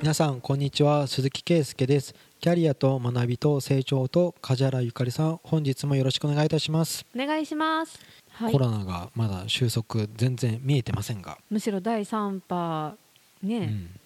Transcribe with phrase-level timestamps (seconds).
[0.00, 1.06] 皆さんこんにちは。
[1.06, 2.14] 鈴木圭介です。
[2.40, 7.98] キャリアと学びと成長と梶原ゆかりさん本日もよろしくお願いいたします、お願いします、
[8.32, 8.52] はい。
[8.52, 12.96] コ、ロナがまだ収束全然見えてませんが、むしろ第3波
[13.42, 13.58] ね、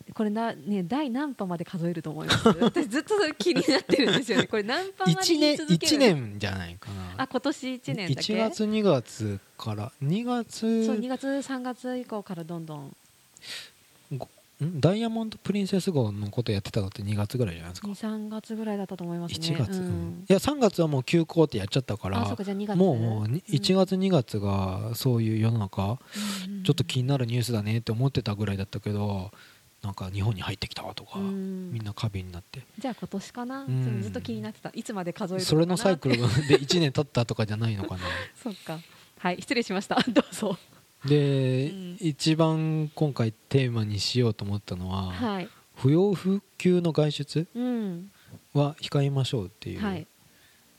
[0.07, 0.15] うん。
[0.15, 2.49] これなね第何波まで数えると思います？
[2.61, 4.47] 私ずっとそれ気になってるんですよね。
[4.49, 7.23] これ何波まで1年言い続ける一年じゃないかな。
[7.23, 12.97] あ今年1年だけ？1月2月から2月そう2月3月以降からどんどんん
[14.61, 19.47] ダイヤモンド・プリンセス号のことやってたのって2月ぐらいじゃないですか？23月ぐらいだったと思いますね。
[19.47, 19.89] 1月、ううん。
[20.21, 23.55] んいや3月はもう休校ってやっちゃったからあそうかじゃあ2月もうもうにうん。
[23.57, 25.99] 1月2月がそういう世の中、
[26.47, 29.31] うんちょっと気になるニュースだねって思ってたぐらいだったけど
[29.83, 31.71] なんか日本に入ってきたとか、うん。
[31.73, 32.63] みんな過敏になって。
[32.79, 33.65] じゃあ今年かな、
[34.03, 34.71] ずっと気になってた。
[34.75, 38.01] いつまで数えるそれのサイクルルで1年経ったとかじゃないのかな？
[38.35, 38.81] そっか。
[39.21, 39.97] はい失礼しました。
[40.11, 40.59] どうぞ
[41.05, 41.97] で、うん。
[42.01, 45.49] 一番今回テーマにしようと思ったのは、はい。
[45.77, 48.11] 不要不急の外出うん。
[48.53, 50.07] は控えましょうっていう、はい。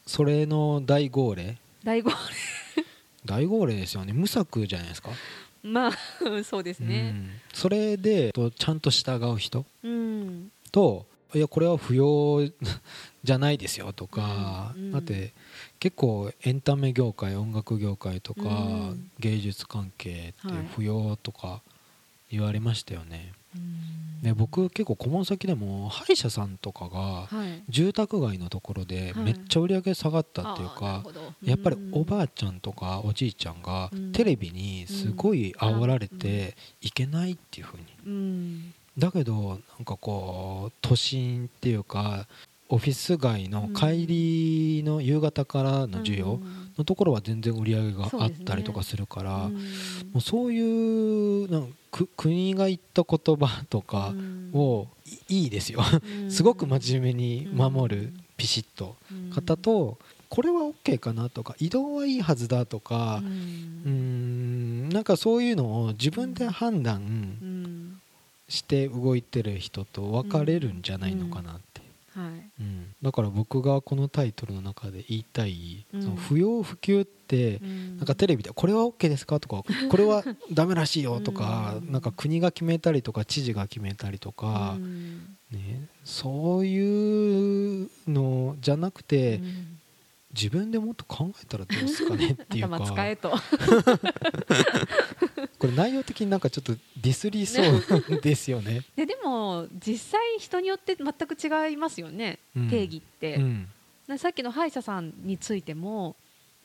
[0.05, 1.57] それの大号令。
[1.83, 2.11] 第5
[3.25, 4.13] 大号令ですよね。
[4.13, 5.09] 無策じゃないですか、
[5.63, 5.91] まあ
[6.43, 7.29] そうですうねん。
[7.53, 10.51] それでとちゃんと従う人うん。
[10.71, 12.45] といやこれは不要
[13.23, 14.83] じゃないですよとか、うん。
[14.85, 15.33] うんだって
[15.79, 18.45] 結構エンタメ業界音楽業界とか、う
[18.93, 19.11] ん。
[19.19, 20.67] 芸術関係ってはい。
[20.75, 21.61] 不要とか
[22.31, 23.33] 言われましたよね。
[23.55, 24.21] うん。
[24.21, 27.63] で僕結構顧問先でも歯医者さんとかがはい。
[27.69, 29.23] 住宅街のところではい。
[29.23, 31.21] めっちゃ売り上げ下がったっていうかほど。
[31.43, 34.11] やっぱりおあばあちゃんとかおじいちゃんがうん。
[34.11, 42.27] テレビにすごい煽られていけないっていう風にうんだけどなんかこう都心っていうか
[42.71, 46.39] オフィス街の帰りの夕方からの需要
[46.77, 49.53] のところは全然売り上げがあったりとかするからうん。
[49.53, 49.59] も
[50.17, 54.13] うそういうなんかく国が言った言葉とか
[54.53, 54.87] を
[55.29, 55.81] いいいですよ。
[56.21, 56.29] うん。
[56.31, 59.29] すごく真面目に守るうんピシッとうん。
[59.31, 59.97] 方と
[60.29, 67.78] これは OK かなとか移動はいいはずだとかうんなんかそういうのを自分で判断うん
[68.49, 71.81] して動いてる人と分かれるんじゃないのかなって、
[72.15, 72.61] はい。
[72.61, 72.95] うん。
[73.01, 76.01] だから僕がこのタイトルの中で言いたい、うん。
[76.01, 77.67] その不要不急ってな
[77.97, 81.91] なんかテレビで「これは OK ですか?」とか「これはダメらしいよ」とかうん。
[81.91, 84.77] なんか国が決めたりとか知事が決めたりとか、
[85.51, 89.41] ね、そういうのじゃなくて
[90.33, 92.75] 自分でもっと考えたらどうですかねっていうか。
[92.77, 93.33] 頭使えと
[95.59, 97.83] これ内容的になんかちょっとディスりそう
[98.21, 98.81] ですよね。
[98.95, 102.39] ででも実際人によって全く違いますよね。
[102.55, 102.69] うん。
[102.69, 103.35] 定義って。
[103.35, 103.67] うん。
[104.07, 106.15] なさっきの歯医者さんについても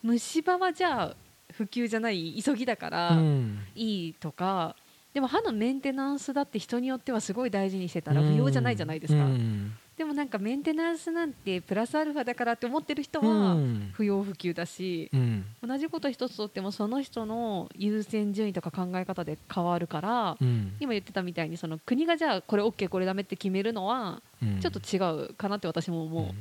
[0.02, 1.16] 虫歯はじゃあ
[1.52, 3.58] 普及じゃない急ぎだからうん。
[3.74, 4.76] いいとか
[5.12, 13.90] でも歯のメンテナンスだって人によってはすごい大事にしてたら不要じゃないじゃないですか、うんでもなんかメンテナンスなんてプラスアルファだからって思ってる人うはん。
[13.92, 15.44] 不要不急だし、うん。
[15.64, 20.72] 同じこと一つとってもその人の優先順位とか考え方で変わるから、うん。
[20.80, 24.60] 今言ってたみたいにその国がじゃあこれ OK これダメって決めるのはうん。
[24.60, 26.22] ちょっと違うかなって私も思う。
[26.24, 26.28] うん。
[26.30, 26.32] い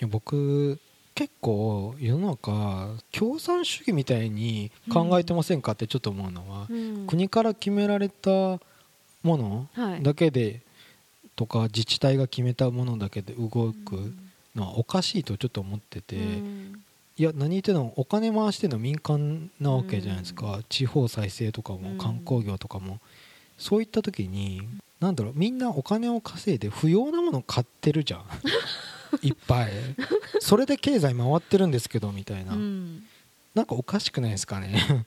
[0.00, 0.78] や僕
[1.14, 7.06] 結構世の中共産主義みたいに考えてませんかってちょっと思うのは、うん。
[7.06, 8.30] 国から決められた
[9.22, 10.02] ものはい。
[10.02, 10.60] だけで
[11.36, 14.12] とか自治体が決めたものだけで動く
[14.54, 16.84] のはおかしいとちょっと思ってて、うん。
[17.16, 17.92] いや何言ってんの？
[17.96, 21.98] お金回してるの民間なわけじゃないですか、地方再生とかもうん。
[21.98, 23.00] 観光業とかも、
[23.58, 24.62] そういった時に
[25.00, 28.24] なんだろうみんなお金を稼いで不要なもの買ってるじゃん。
[29.22, 29.70] いっぱい。
[30.40, 33.04] それで経済回ってるんですけどみたいな、うん。
[33.54, 35.06] なんかおかしくないですかね。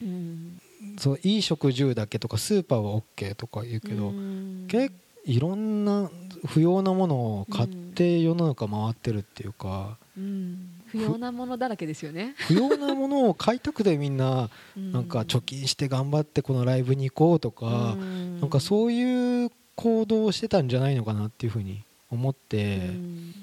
[0.00, 0.60] うん。
[0.96, 4.66] そういい食住だけとかスーパーは OK とか言うけど、うん。
[4.68, 4.94] 結
[5.28, 6.10] いろんな
[6.46, 10.70] 不要なものを買って世の中回ってるっていうか、うん。
[10.86, 12.34] 不要なものだらけですよね。
[12.48, 18.40] 不要なものを買いたくてみんななんか貯金して頑張ってこのライブに行こうとか、うん。
[18.40, 23.34] なんかそういう行動をしてたんじゃないのかなっていうふうに思って、うん。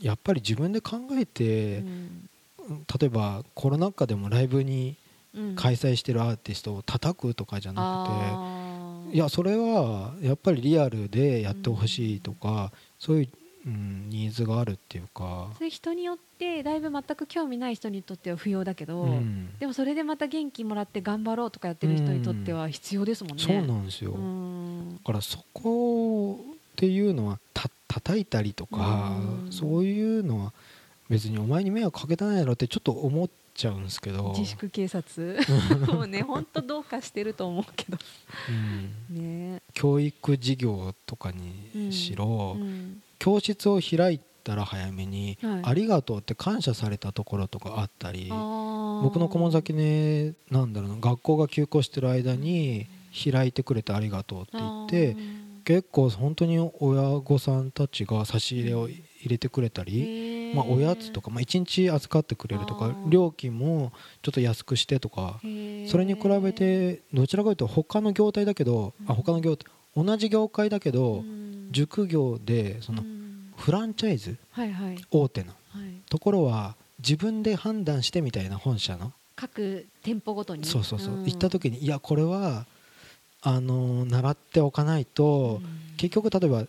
[0.00, 2.28] やっぱり自分で考えて、うん。
[3.00, 4.94] 例えばコロナ禍でもライブに
[5.34, 5.56] うん。
[5.56, 8.61] 開催してるアーティストを叩くとかじゃなくて、
[9.12, 13.28] いやそれはやっぱりリアルでやってほしいとか、そういう、
[13.66, 15.50] うん、ニーズがあるっていうか。
[15.54, 19.50] それ人によってライブ全く興味ない人にとっては不要だけど、うん。
[19.58, 23.42] でもそれでまた元気もらって頑張ろうとかやってる人にとっては必要ですもんね。
[23.44, 24.96] そうなんですよ、うん。
[24.96, 29.52] だからそこっていうのはた叩いたりとか、うん。
[29.52, 30.54] そういうのは
[31.10, 35.38] 別にお前に迷惑かけたないやろってちょっと思っちゃうんですけど、自粛警察。
[35.86, 37.98] もうね本当どうかしてると思うけど。
[39.10, 39.52] うん。
[39.54, 39.62] ね。
[39.74, 42.56] 教育事業とかにしろ、
[43.18, 52.86] 教室を開いたら早めに、ありがとうって感謝されたところとかあったり僕の顧問先ねなんだろうな学校が休校してる間に
[53.32, 55.16] 開いてくれてありがとうって言って
[55.64, 65.40] 結構本当に親御さんたちが差し入れを入れてくれたり、まあ、おやつとか、まあ、1日預かってくれるとか料金もちょっと安くしてとか
[65.88, 71.22] それに比べてどちらかというと他の業態だけどあ他の業態同じ業界だけど
[71.70, 73.02] 塾業でその
[73.56, 74.38] フランチャイズ？
[75.10, 75.52] 大手の。
[76.08, 79.12] ところは自分で判断してみたいな本社の。
[79.36, 80.64] 各店舗ごとに？
[80.64, 81.22] そうそうそう。
[81.24, 82.66] 行った時にいやこれは
[83.40, 85.60] あの習っておかないと、
[85.96, 86.64] 結局例えば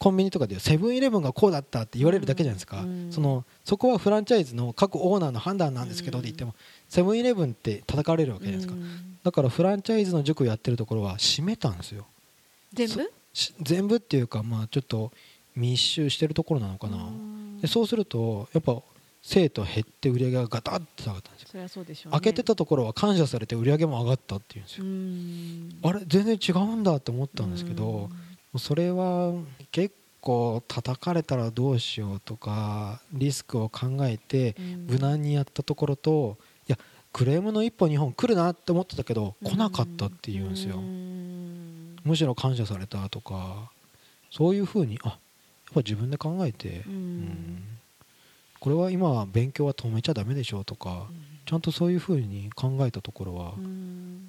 [0.00, 6.54] コンビニとかでセブンイレブンがこうだったって言われるだけじゃないですか、そのそこはフランチャイズの各オーナーの判断なんですけどって言っても
[6.88, 8.80] セブンイレブンって叩かれるわけじゃないですか、
[9.24, 12.06] だからフランチャイズの塾やってるところは閉めたんですよ。
[12.72, 13.12] 全部？
[13.60, 15.12] 全部っていうかまあちょっと
[15.54, 17.10] 密集してるところなのかな。
[17.60, 18.80] でそうするとやっぱ
[19.22, 21.48] 生徒減って売り上げがガタッと下がったんですよ。
[21.52, 24.64] そりゃそうでしょう、ね、開けてたところは感謝されて売り上げも上がったっていうん
[25.68, 25.90] ですよ。
[25.90, 28.08] あれ全然違うんだって思ったんですけど
[28.58, 29.32] それは
[29.70, 34.54] 結構叩かれたらどうしようとかリスクを考えて
[34.86, 36.36] 無難にやったところと
[36.68, 36.78] いや
[37.12, 40.76] クレームの1本2本来るなって思ってたけど来なかったっていうんですよ。
[42.04, 43.70] むしろ感謝されたとか
[44.30, 45.18] そういうふうにあやっ
[45.74, 47.62] ぱ自分で考えてうん。
[48.60, 51.06] これは今は勉強は止めちゃだめでしょうとか、
[51.46, 53.54] ちゃんとそういうふうに考えたところは、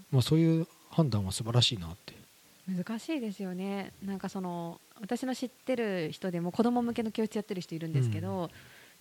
[0.10, 2.14] まあ、そういう判断は素晴らしいなって
[2.68, 3.94] 難しいですよね。
[4.04, 8.50] なんかその私の知ってる人でも子供向けの教室やってる人いるんですけど、うん、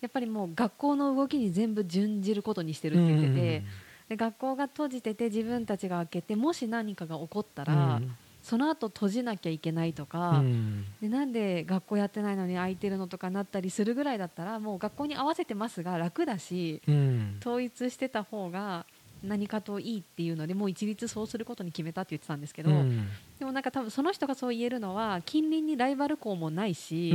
[0.01, 3.63] やっぱりもう学校の動きに全部準じることにしてるって言ってて、
[4.09, 8.17] で学校が閉じてて自分たちが開けてもし何かが起こったら、うん。
[8.43, 18.87] その後閉じなきゃいけないとか、うん、でなんで学校やってないのに空いてるのとかなったりするぐらいだったらもう学校に合わせてますが楽だし、うん、統一してた方が
[19.23, 23.09] 何かといいっていうのでもう一律そうすることに決めたって言ってたんですけど、うん、
[23.39, 27.11] でもなんか多分その人がそう言えるのは近隣にライバル校もないし、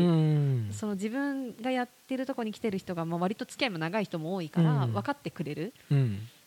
[0.72, 5.74] その自分がやってるとこに来てる人がまあ割と付き合いも長い人も多いから分かってくれる、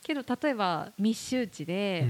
[0.03, 2.07] けど例えば密集地で、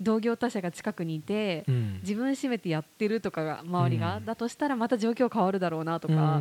[0.00, 6.36] 同業他社が近くにいて、うん、自分閉めてやってるとかが周りが、うん、だとしたらまた状況変わるだろうなとか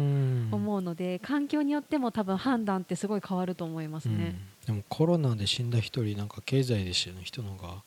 [0.52, 4.36] 思うので、環境によっても多分判断ってすごい変わると思いますね、
[4.66, 7.84] でもコロナで死んだ人なんか経済で死ぬ人のが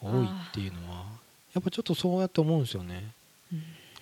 [0.00, 1.06] 多いっていうのは
[1.54, 3.12] やっぱちょっとそうやって思うんですよね。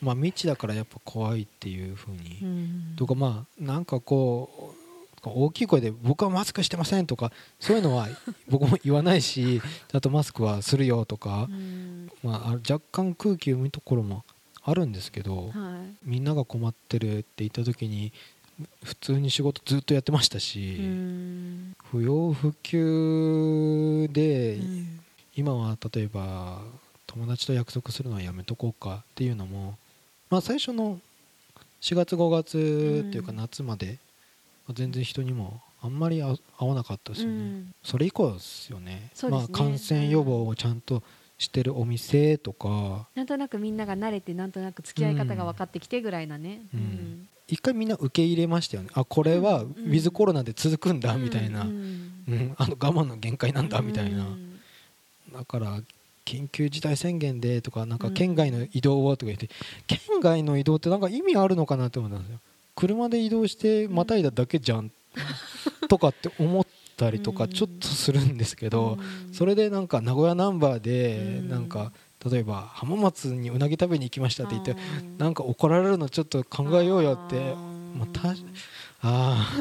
[0.01, 4.81] まあ未知だからやっぱ怖いっていうふうに、とかまあなんかこう
[5.31, 8.09] 大きい声で僕はマスクしてませんとかそういうのは
[8.49, 11.49] 僕も言わないしあとマスクはするよとか、
[12.23, 14.25] まあ、若干空気読むところも
[14.65, 18.13] あるんですけど、はい、みんなが困ってるって言った時に
[18.85, 20.79] 普通に仕事ずっとやってましたし
[21.91, 24.59] 不要不急で
[25.35, 26.61] 今は例えば
[27.07, 29.77] 友達と約束するのはやめとこうかっていうのも、
[30.31, 31.01] まあ、最初の
[31.81, 33.99] 4月5月っていうか夏まで
[34.70, 41.03] 全然人にもあんまり会わなかったですよね、うん、それ以降ですよね、ね、まあ、感染予防をちゃんと
[41.38, 43.08] してるお店とか。
[43.17, 48.91] なんとなくみんなが慣れてなんとなく付き合い方が分かってきてぐらいなね、うん、うん、一回みんな受け入れましたよね。
[48.94, 54.25] あこれはウィズコロナで続くんだみたいな、うん、あの我慢の限界なんだみたいな、
[55.32, 55.81] だから
[56.25, 59.48] 緊急事態宣言でとかなんか県外の移動をとか言って、
[59.89, 62.39] 県外の移動ってなんか意味あるのかなって思ったんですよ
[62.74, 64.91] 車で移動してまたいだだけじゃん
[65.88, 68.98] とかって思ったりとかちょっとするんですけど
[69.32, 71.93] それでなんか名古屋ナンバーでなんか
[72.31, 74.76] 例えば浜松にうなぎ食べに行きましたって言って
[75.19, 77.55] なんか怒られるのちょっと考えようよって
[77.98, 78.34] また
[79.02, 79.52] あ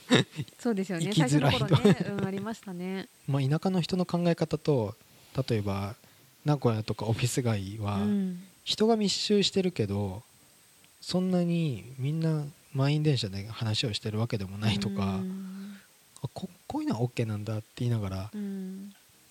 [0.58, 1.10] そうですよね。
[1.12, 1.96] 生きづらいと、ね。
[2.18, 3.08] うん、ありましたね。
[3.28, 4.94] まあ田舎の人の考え方と
[5.48, 5.94] 例えば
[6.46, 8.00] 名古屋とかオフィス街は
[8.64, 10.22] 人が密集してるけど
[11.06, 12.42] そんなにみんな
[12.74, 15.20] 満員電車で話をしてるわけでもないとか、
[16.20, 18.30] あここういうのは OK なんだって言いながら、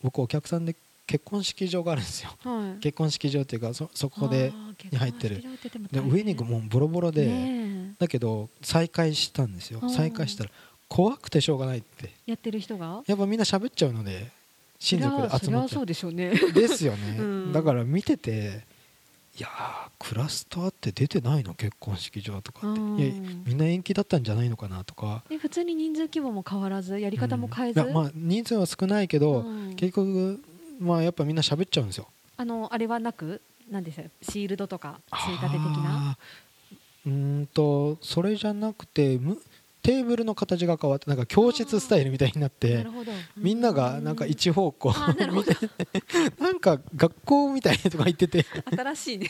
[0.02, 0.74] 僕お客さんで
[1.06, 4.54] 結婚式場があるんですよ、はい、結婚式場っていうかそそこで
[4.90, 5.44] に入ってる。
[5.92, 7.30] で上にもうボロボロで、
[8.00, 9.82] だけど再開したんですよ。
[9.90, 10.52] 再開したら
[10.88, 12.10] 怖くてしょうがないって。
[12.26, 13.04] やってる人が？
[13.06, 14.32] やっぱみんな喋っちゃうので
[14.80, 15.76] 親族で集まって。
[15.76, 16.32] そうでしょうね。
[16.54, 18.64] ですよね、 うん、だから見てて
[19.38, 19.50] いや
[20.00, 21.54] クラスターって出てないの？
[21.54, 22.80] 結婚式場とかって。
[22.80, 23.14] いや
[23.46, 25.24] みんな延期だったんじゃないのかなとか。
[25.30, 30.42] え普通に人数規模も変わらずやり方も変えず、うん、まあ、人数は少ないけど、うん、結局、
[30.80, 32.08] まあ、やっぱみんな喋っちゃうんですよ。
[32.38, 36.18] あのあれはなくなんですよシールドとか追加手的な？
[37.06, 39.38] うんとそれじゃなくてむ
[39.86, 42.88] テーブルの形が変わってなんか教室スタイルみたいになって
[43.38, 44.92] みんながなんか一方向
[46.40, 48.44] なんか学校みたいとか言ってて。
[48.66, 49.30] 新しいね。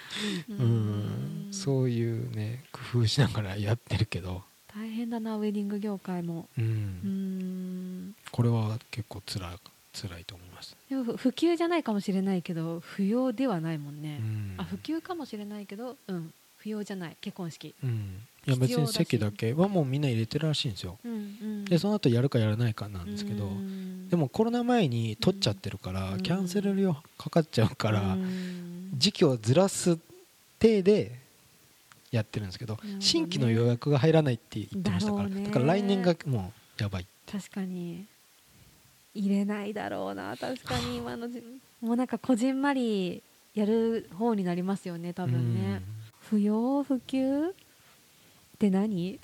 [0.48, 1.48] うん。
[1.50, 4.42] そういうね工夫しながらやってるけど。
[4.74, 6.48] 大変だなウェディング業界も。
[6.56, 8.14] うん。
[8.30, 9.54] これは結構つら
[9.92, 10.76] 辛いと思います。
[10.88, 14.20] でも普及じゃないかもしれないけど不要ではないもんね。
[14.56, 16.32] あ普及かもしれないけどうん。
[16.60, 17.16] 不要じゃない。
[17.20, 19.52] 結婚式、うん、いや別に席だけ。
[19.52, 23.48] はもうみんな入れてるらしいんですよ、うんうん、でその後やるかやらないかなんですけど、
[24.08, 28.16] でもコロナ前に取っちゃってるから、キャンセル料かかっちゃうから、
[28.94, 29.98] 時期をずらす
[30.58, 31.12] 体で
[32.10, 38.06] やってるんですけど、新規の予約が入らないって言ってましたからだから来年がもうやばい確かに。
[39.12, 40.36] 入れないだろうな。
[40.36, 41.28] 確かに今の
[41.80, 43.22] もうなんかこじんまり
[43.54, 45.82] やる方になりますよね多分ね。
[46.20, 47.52] 不要不急？
[48.60, 49.18] って何？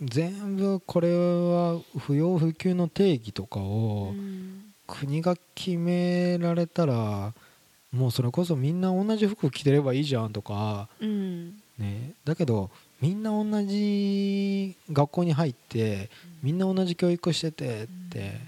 [0.00, 4.14] 全部これは不要不急の定義とかを
[4.86, 7.34] 国が決められたら
[7.92, 16.08] もうそれこそみんな同じ服着てればいいじゃんとか、ね、だけどみんな同じ学校に入って
[16.42, 18.40] みんな同じ教育しててって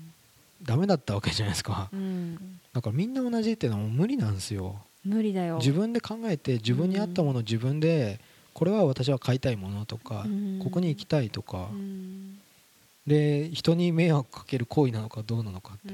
[0.63, 1.91] ダメだったわけじゃないですか、
[2.73, 4.77] だからみんな同じっていうのはもう無理なんですよ。
[5.05, 5.59] 無理だよ。
[5.59, 8.19] 自分で考えて自分に合ったものを自分で
[8.55, 10.25] これは私は買いたいものとか、
[10.63, 11.69] ここに行きたいとか、
[13.07, 15.93] で人に迷惑かける行為なのかどうなのかって、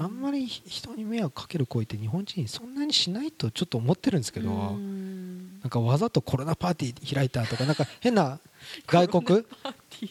[0.00, 8.40] あんまり人に迷惑かける行為って日本人そんなにしないとちょっと思ってるんですけど、なんかわざとコロナパーティー開いたとかなんか変な
[8.88, 9.44] 外国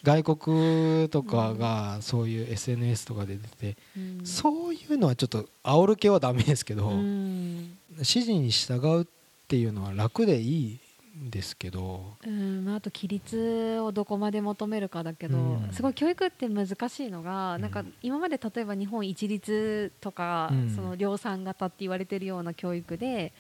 [0.04, 3.78] 外国とかがそういう SNS とかで出て、
[4.24, 9.06] そういうのはちょっと煽る系はダメですけど、指示に従うっ
[9.48, 10.80] ていうのは楽でいい
[11.20, 23.32] んですけど、うんまあ、あと規律をどこまで求めるかだけど、うん、すごい教育って難しいのが、うん、なんか今まで例えば日本一律とか、うん、その量産型って言われてるような教育で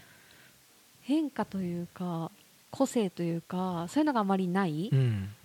[1.03, 2.31] 変化というか
[2.71, 4.91] 個性というかそういうのがあまりない、っ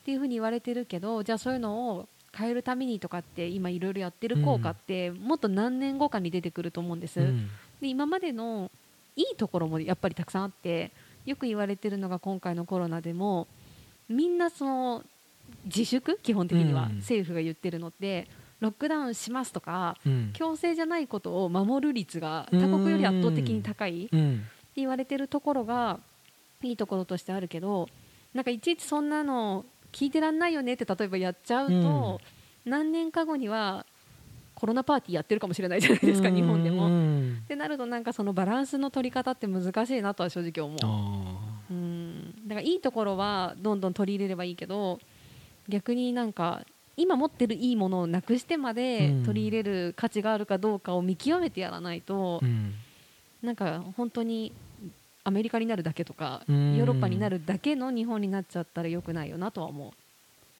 [0.04, 7.20] ていうふうに言われてるけどじゃあそういうのを変えるためにとかって今いろいろやってる効果って、もっと何年後かに出てくると思うんです。
[7.80, 8.70] で今までの
[9.16, 10.90] いいところもやっぱりたくさんあって
[11.24, 13.46] よく言われてるのが今回のコロナでも
[14.08, 15.02] みんなその
[15.64, 18.28] 自粛基本的には政府が言ってるのって
[18.60, 19.96] ロックダウンしますとか、
[20.32, 24.16] 強制じゃないことを守る率が他国より圧倒的に高いって
[24.76, 26.00] 言われてるところが
[26.62, 27.88] いいところとしてあるけど
[28.32, 32.20] なんかいちいちそんなの聞いてらんないよねって例えばやっちゃうと、
[32.64, 33.84] 何年か後には
[34.64, 36.86] コロナパーティーやってるかもしれないじゃないですか、日本でも。
[36.86, 40.74] ってなるとなんかそのバランスの取り方って難しいなとは正直思
[41.70, 41.74] う。
[41.74, 42.34] うん。
[42.48, 45.00] だからいいところはどんどん取り入れればいいけど
[45.68, 46.62] 逆になんか
[46.96, 52.72] 今持ってるいいものをなくしてまで取り入れる価値があるかどうかを見極めてやらないと、うん、
[53.42, 54.50] なんか本当に
[55.24, 59.92] アメリカになるだけとか、ヨーロッパになるだけの日本になっちゃったらよくないよなとは思う。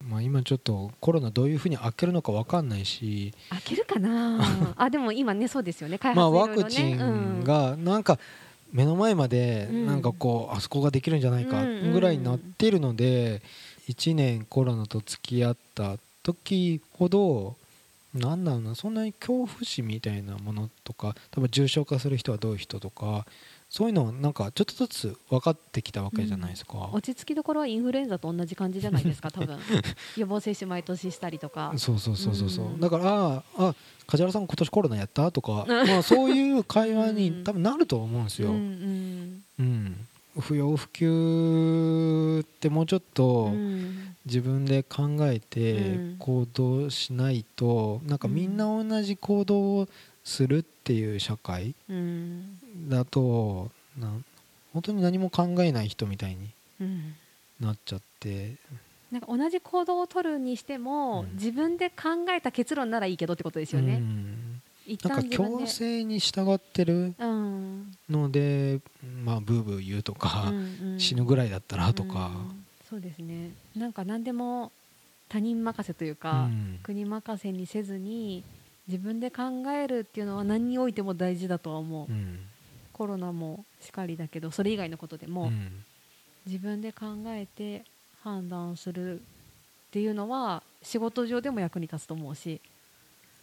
[0.08, 3.32] まあ、今ちょっとコロナどういうふうに開けるのか分かんないし。
[3.50, 4.40] 開けるかな？
[4.76, 5.98] あでも今ねそうですよね。
[5.98, 8.18] 開発、ね、まあ、ワクチンがなんか
[8.72, 13.40] 目の前までなんかこう、あそこができるんじゃないかぐらいになっているので
[13.88, 17.56] 1年コロナと付き合った時ほど
[18.14, 23.26] なんだろうなそんなに恐怖心みたいなものとか多分重症化する人はどういう人とか
[23.74, 29.58] そういうのはなんかちょっとずつ分かってきたわけじゃないですか、うん、落ち着きどころはインフルエンザと同じ感じじゃないですか多分。
[30.16, 31.72] 予防接種毎年したりとか。
[31.76, 33.04] そうそうそうそうそう、ん、だから
[33.34, 33.74] ああ
[34.06, 35.32] 梶原さん今年コロナやった？
[35.32, 40.06] とか まあそういう会話に多分なると思うんですよ、うん、うん、
[40.38, 43.50] 不要不急ってもうちょっと
[44.24, 49.88] 自分で考えて行動しないとなんかみんな同じ行動を
[50.24, 51.74] するっていう社会
[52.88, 54.08] だとな
[54.72, 56.50] 本当に何も考えない人みたいに
[57.60, 58.54] なっちゃって。
[59.12, 64.02] なんか同じ行動を取るにしても、うん、自分で考えた結論ならいいけどってことですよね。
[65.04, 67.14] なんか強制に従ってる
[68.10, 73.50] ので、うん、まあブーブー言うとか、うんうん、死ぬぐらいだったらとか、うん、そうですね。
[73.76, 74.72] なんか何でも
[75.28, 76.48] 他人任せというか、
[76.82, 78.42] 国任せにせずに
[78.86, 82.08] 自分で考えるっていうのは何においても大事だとは思う、
[82.92, 85.50] コロナもしかりだけどそれ以外のことでも、
[86.46, 87.84] 自分で考えて
[88.22, 89.22] 判断するっ
[89.90, 92.60] ていうのは仕事上でも役に立つと思うし。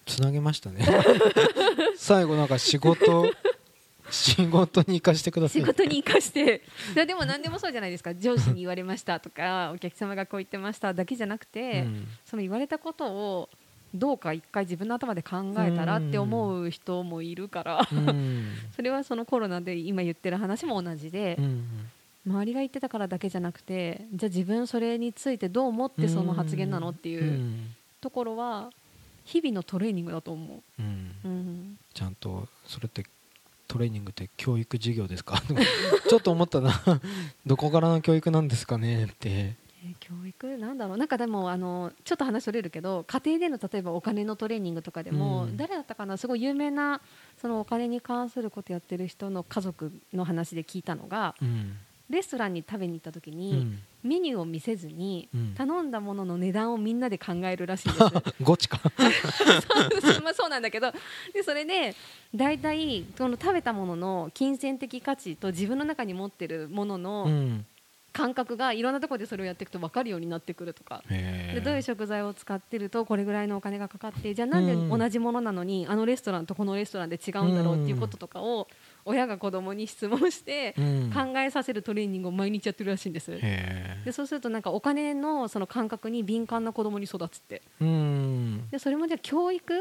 [0.05, 0.85] つなげましたね。
[1.95, 3.31] 最後なんか仕事
[4.11, 5.61] 仕事に生かしてください。
[5.61, 6.61] 仕事に生かして。
[6.93, 8.13] でも何でもそうじゃないですか。
[8.13, 13.49] 上司に言われましたとかお客様がこう言ってましただけじゃなくて、うん、その言われたことを
[13.93, 17.87] どうか一回自分の頭で考えたらって思う人もいるから。
[18.75, 21.37] それはそのコロナで今言ってる話も同じで、
[22.25, 27.53] 周りが言ってたからだけじゃなくてじゃあ自分それについてどう思ってその発言なのっていう
[27.99, 28.71] ところは
[29.25, 31.11] 日々のトレーニングだと思う、うん。
[31.23, 33.05] うん、ちゃんとそれって
[33.67, 35.41] トレーニングって教育授業ですか？
[36.09, 36.71] ちょっと思ったな。
[37.45, 40.57] どこからの教育なんですかねってえ教育？
[40.57, 40.97] なんだろう？
[40.97, 46.17] なんかでもあのちょっと話それるけど家庭での例えばお金のトレーニングとかでも、うん、誰だったかな？
[46.17, 47.01] すごい有名な
[47.41, 51.77] そのお金に関することやってる人の家族の話で聞いたのが、うん、
[52.09, 53.51] レストランに食べに行った時に、
[54.03, 58.05] うん、メニューを見せずに、頼んだものの値段をみんなで考えるらしいんです。
[58.43, 58.79] ゴチか。
[60.01, 60.91] そうまあ、そうなんだけど
[61.33, 61.95] でそれで
[62.35, 67.63] 大体この食べたものの金銭的価値と自分の中に持ってるものの、
[68.13, 71.03] 感覚がいろんなところでそれをやっていくと分かるようになってくるとか。
[71.07, 78.67] でどういう食材を使ってるとこれぐらいのお金がかかってじゃあなんで同じものなのに、あのレストランとこのレストランで違うんだろうっていうこととかを
[79.05, 80.73] 親が子供に質問して
[81.13, 87.61] 考えさせるトレーニングを毎日やってるらしいんですでそうするとなんかお金のその感覚に敏感な子供に育つって。
[88.71, 89.79] でそれもじゃあ教育っ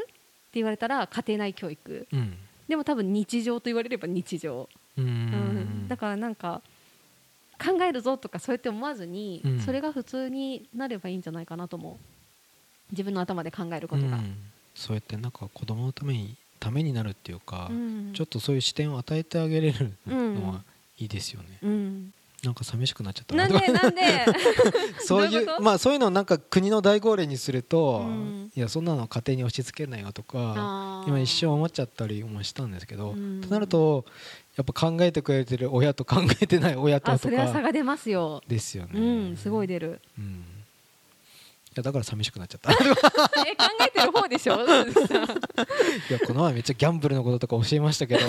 [0.52, 2.36] て言われたら家庭内教育、うん、
[2.68, 4.68] でも多分日常と言われれば日常。
[4.98, 6.60] うん、だからなんか
[7.62, 12.04] 考えるぞとかそうやって思わずに、うん、それが普通になればいいんじゃないかなと思う。
[12.92, 14.36] 自分の頭で考えることが、うん、
[14.74, 20.64] そうやってなんか子供のためにためになるっていうか、うん、ちょっとそういう視点を与えてあげれるのは
[20.98, 22.12] いいですよね、うん、
[22.44, 23.46] なんか寂しくなっちゃったな。
[23.46, 24.02] んでなんで？
[25.00, 28.06] そういうまあそういうのをなんか国の大号令にすると、
[28.54, 33.16] いやそんなの家庭に押し付けないよとか今一瞬思っちゃったりもしたんですけど、と
[33.48, 34.04] なると
[34.56, 38.42] やっぱ考えてくれてる親と考えてない親ととかそれは差が出ますよ。
[38.48, 40.44] ですよね、うん、すごい出る、うん
[41.76, 42.72] やだから寂しくなっちゃった。
[42.74, 42.84] え考
[43.86, 44.54] えてる方でしょ？
[44.60, 48.26] いやこの前めっちゃギャンブルのこととか教えましたけど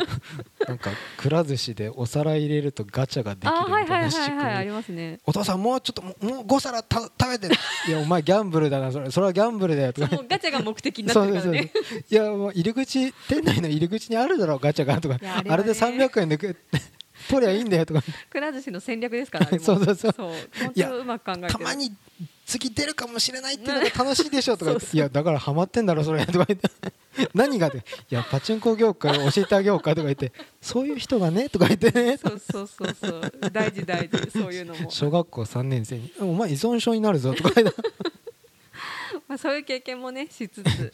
[0.66, 5.20] なんかくら寿司でお皿入れるとガチャができるみたいな仕組みありますね。
[5.26, 7.54] お父さんもうちょっともう5皿た食べて。
[7.88, 10.08] いやお前ギャンブルだなそれそれはギャンブルだよとか。
[10.28, 11.72] ガチャが目的になってるからね。
[12.10, 15.18] いやもう入り口店内の入り口にあるだろうガチャがとか。
[15.22, 16.56] あれ,、で300円で取
[17.40, 18.02] りゃいいんだよとか。
[18.30, 20.14] くら寿司の戦略ですからそうそうそう。
[20.16, 20.32] そう
[20.74, 21.92] いやうまく考えてたまに
[22.50, 26.68] 次出るかもしれないっていうのが楽しいでしょとかいやだからハマってんだろそれとか言って。
[27.34, 32.16] 何がでいやパチンコ業界教えてあげようかとか言ってそういう人がねとか言ってね。
[32.16, 33.32] そうそうそうそう。
[33.52, 34.90] 大事大事そういうのも。
[34.90, 37.82] 小学校3年生にお前依存症になるぞとか言って。
[39.28, 40.92] まあそういう経験もねしつつ。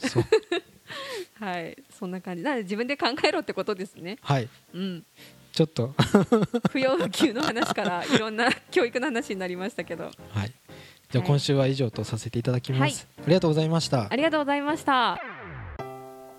[1.41, 1.77] はい。
[1.99, 2.43] そんな感じ。
[2.43, 4.19] なので自分で考えろってことですね。
[4.21, 4.49] はい。
[4.75, 5.05] うん。
[5.53, 5.95] ちょっと。
[6.71, 10.11] 不要不急の話からいろんな教育の話になりましたけど。
[10.33, 10.53] はい
[11.11, 14.09] じゃあ今週は以上とさせていただきます、はい、ありがとうございました。
[14.11, 15.19] ありがとうございました。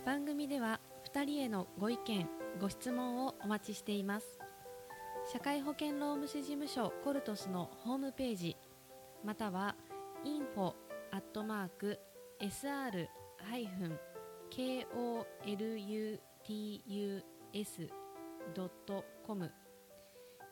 [0.05, 0.79] 番組では
[1.13, 2.27] 2人へのご意見
[2.59, 4.39] ご質問をお待ちしています。
[5.31, 8.55] 社会保険労務士事務所コルトスのホームページ
[9.25, 9.75] または
[10.25, 10.73] info
[11.11, 11.99] アットマーク
[12.39, 13.07] sr
[13.43, 13.99] ハイフン
[14.49, 16.21] koluts
[18.55, 19.51] ドットコム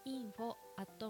[0.05, 1.09] info アット